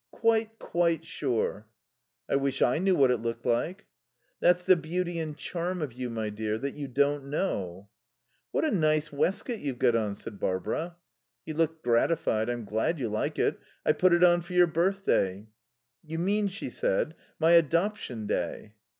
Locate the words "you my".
5.93-6.31